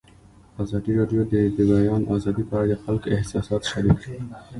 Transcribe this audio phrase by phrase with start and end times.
[0.63, 4.17] ازادي راډیو د د بیان آزادي په اړه د خلکو احساسات شریک کړي.